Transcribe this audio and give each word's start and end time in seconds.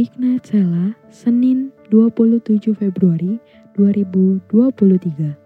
Ignite 0.00 0.56
Sela, 0.56 0.96
Senin 1.12 1.76
27 1.92 2.72
Februari 2.72 3.36
2023. 3.76 5.36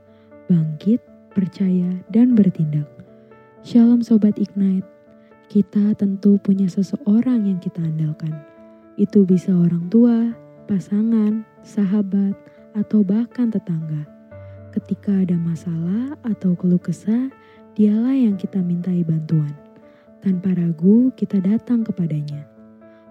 Bangkit, 0.47 1.03
percaya, 1.35 1.91
dan 2.15 2.39
bertindak. 2.39 2.87
Shalom 3.67 3.99
Sobat 4.07 4.39
Ignite. 4.39 4.87
Kita 5.51 5.99
tentu 5.99 6.39
punya 6.39 6.71
seseorang 6.71 7.51
yang 7.51 7.59
kita 7.59 7.83
andalkan. 7.83 8.31
Itu 8.95 9.27
bisa 9.27 9.51
orang 9.51 9.91
tua, 9.91 10.31
pasangan, 10.71 11.43
sahabat, 11.67 12.39
atau 12.79 13.03
bahkan 13.03 13.51
tetangga. 13.51 14.07
Ketika 14.71 15.19
ada 15.19 15.35
masalah 15.35 16.15
atau 16.23 16.55
keluh 16.55 16.79
kesah, 16.79 17.27
dialah 17.75 18.15
yang 18.15 18.39
kita 18.39 18.63
mintai 18.63 19.03
bantuan. 19.03 19.51
Tanpa 20.23 20.55
ragu, 20.55 21.11
kita 21.19 21.43
datang 21.43 21.83
kepadanya. 21.83 22.54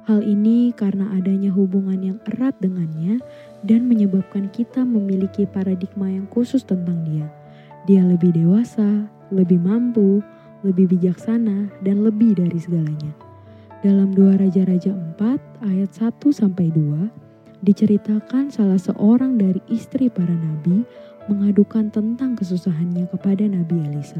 Hal 0.03 0.19
ini 0.19 0.75
karena 0.75 1.15
adanya 1.15 1.47
hubungan 1.55 1.95
yang 2.03 2.19
erat 2.27 2.51
dengannya 2.59 3.23
dan 3.63 3.87
menyebabkan 3.87 4.51
kita 4.51 4.83
memiliki 4.83 5.47
paradigma 5.47 6.11
yang 6.11 6.27
khusus 6.27 6.67
tentang 6.67 7.07
dia. 7.07 7.31
Dia 7.87 8.03
lebih 8.03 8.35
dewasa, 8.35 9.07
lebih 9.31 9.63
mampu, 9.63 10.19
lebih 10.67 10.91
bijaksana, 10.91 11.71
dan 11.87 12.03
lebih 12.03 12.35
dari 12.35 12.59
segalanya. 12.59 13.15
Dalam 13.79 14.11
dua 14.11 14.35
Raja-Raja 14.35 14.91
4 14.91 15.71
ayat 15.71 15.91
1 15.95 16.19
sampai 16.35 16.67
2 16.75 17.63
diceritakan 17.63 18.51
salah 18.51 18.79
seorang 18.79 19.39
dari 19.39 19.63
istri 19.71 20.11
para 20.11 20.35
nabi 20.35 20.83
mengadukan 21.31 21.87
tentang 21.87 22.35
kesusahannya 22.35 23.07
kepada 23.07 23.47
Nabi 23.47 23.79
Elisa 23.87 24.19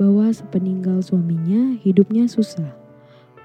bahwa 0.00 0.32
sepeninggal 0.32 1.04
suaminya 1.04 1.76
hidupnya 1.84 2.24
susah 2.24 2.79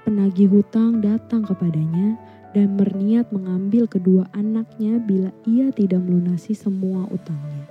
penagih 0.06 0.46
hutang 0.46 1.02
datang 1.02 1.42
kepadanya 1.42 2.14
dan 2.54 2.78
berniat 2.78 3.26
mengambil 3.34 3.90
kedua 3.90 4.30
anaknya 4.38 5.02
bila 5.02 5.34
ia 5.42 5.74
tidak 5.74 5.98
melunasi 5.98 6.54
semua 6.54 7.10
utangnya. 7.10 7.66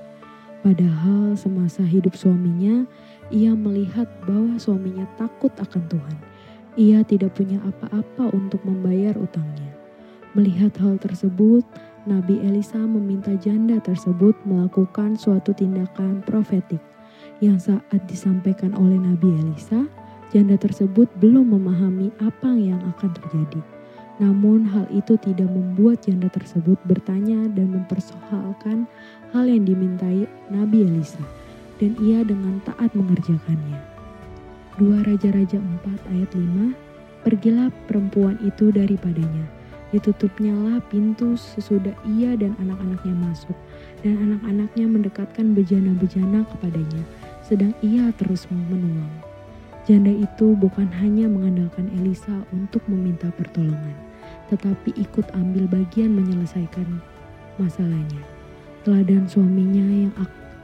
Padahal 0.60 1.40
semasa 1.40 1.80
hidup 1.88 2.12
suaminya, 2.12 2.84
ia 3.32 3.56
melihat 3.56 4.12
bahwa 4.28 4.60
suaminya 4.60 5.08
takut 5.16 5.56
akan 5.56 5.88
Tuhan. 5.88 6.18
Ia 6.76 7.08
tidak 7.08 7.40
punya 7.40 7.64
apa-apa 7.64 8.36
untuk 8.36 8.60
membayar 8.68 9.16
utangnya. 9.16 9.72
Melihat 10.36 10.76
hal 10.84 11.00
tersebut, 11.00 11.64
Nabi 12.04 12.44
Elisa 12.44 12.84
meminta 12.84 13.32
janda 13.40 13.80
tersebut 13.80 14.36
melakukan 14.44 15.16
suatu 15.16 15.56
tindakan 15.56 16.20
profetik 16.28 16.84
yang 17.40 17.56
saat 17.56 18.04
disampaikan 18.12 18.76
oleh 18.76 19.00
Nabi 19.00 19.32
Elisa, 19.40 19.88
Janda 20.34 20.58
tersebut 20.58 21.06
belum 21.22 21.54
memahami 21.54 22.10
apa 22.24 22.50
yang 22.58 22.82
akan 22.96 23.12
terjadi. 23.14 23.62
Namun 24.16 24.64
hal 24.72 24.88
itu 24.96 25.20
tidak 25.20 25.52
membuat 25.52 26.08
janda 26.08 26.32
tersebut 26.32 26.80
bertanya 26.88 27.52
dan 27.52 27.76
mempersoalkan 27.76 28.88
hal 29.36 29.46
yang 29.46 29.68
dimintai 29.68 30.24
Nabi 30.48 30.88
Elisa. 30.88 31.22
Dan 31.76 32.00
ia 32.00 32.24
dengan 32.24 32.64
taat 32.64 32.96
mengerjakannya. 32.96 33.80
Dua 34.80 35.04
Raja-Raja 35.04 35.60
4 35.60 36.12
ayat 36.16 36.32
5 36.32 37.28
Pergilah 37.28 37.74
perempuan 37.90 38.38
itu 38.46 38.70
daripadanya. 38.70 39.50
Ditutupnyalah 39.90 40.78
pintu 40.94 41.34
sesudah 41.34 41.98
ia 42.06 42.38
dan 42.38 42.54
anak-anaknya 42.62 43.18
masuk. 43.18 43.58
Dan 44.06 44.22
anak-anaknya 44.30 44.86
mendekatkan 44.86 45.58
bejana-bejana 45.58 46.46
kepadanya. 46.54 47.02
Sedang 47.42 47.74
ia 47.82 48.14
terus 48.16 48.46
menuang. 48.54 49.35
Janda 49.86 50.10
itu 50.10 50.58
bukan 50.58 50.90
hanya 50.98 51.30
mengandalkan 51.30 51.86
Elisa 51.94 52.34
untuk 52.50 52.82
meminta 52.90 53.30
pertolongan, 53.38 53.94
tetapi 54.50 54.90
ikut 54.98 55.30
ambil 55.38 55.70
bagian 55.70 56.10
menyelesaikan 56.10 56.90
masalahnya. 57.62 58.18
Teladan 58.82 59.30
suaminya 59.30 59.86
yang 59.86 60.10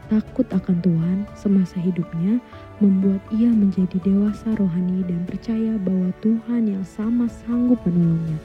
takut 0.09 0.50
akan 0.50 0.81
Tuhan 0.81 1.30
semasa 1.38 1.78
hidupnya 1.78 2.41
membuat 2.81 3.22
ia 3.29 3.53
menjadi 3.53 4.01
dewasa 4.01 4.57
rohani 4.57 5.06
dan 5.06 5.22
percaya 5.29 5.78
bahwa 5.78 6.09
Tuhan 6.25 6.73
yang 6.73 6.81
sama 6.81 7.29
sanggup 7.46 7.78
menolongnya. 7.85 8.41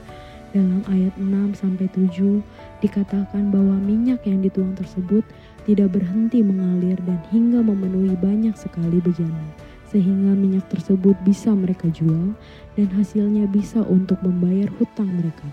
Dalam 0.53 0.85
ayat 0.93 1.17
6 1.17 1.57
sampai 1.57 1.89
7 1.89 2.37
dikatakan 2.85 3.49
bahwa 3.49 3.81
minyak 3.81 4.21
yang 4.29 4.45
dituang 4.45 4.77
tersebut 4.77 5.25
tidak 5.65 5.97
berhenti 5.97 6.45
mengalir 6.45 7.01
dan 7.01 7.17
hingga 7.33 7.65
memenuhi 7.65 8.13
banyak 8.13 8.53
sekali 8.53 9.01
bejana 9.01 9.66
sehingga 9.87 10.35
minyak 10.35 10.67
tersebut 10.67 11.15
bisa 11.23 11.55
mereka 11.55 11.87
jual 11.91 12.35
dan 12.75 12.87
hasilnya 12.91 13.47
bisa 13.47 13.81
untuk 13.87 14.19
membayar 14.23 14.67
hutang 14.77 15.07
mereka. 15.15 15.47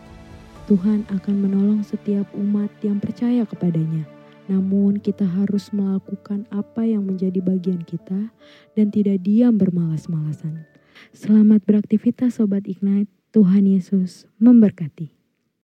Tuhan 0.65 1.05
akan 1.13 1.37
menolong 1.45 1.81
setiap 1.85 2.25
umat 2.35 2.73
yang 2.81 2.97
percaya 2.99 3.45
kepadanya. 3.45 4.09
Namun 4.45 5.01
kita 5.01 5.25
harus 5.25 5.73
melakukan 5.73 6.45
apa 6.53 6.85
yang 6.85 7.05
menjadi 7.05 7.41
bagian 7.41 7.81
kita 7.85 8.29
dan 8.77 8.87
tidak 8.93 9.25
diam 9.25 9.57
bermalas-malasan. 9.57 10.69
Selamat 11.17 11.65
beraktivitas 11.65 12.41
Sobat 12.41 12.69
Ignite, 12.69 13.09
Tuhan 13.33 13.65
Yesus 13.65 14.29
memberkati. 14.37 15.24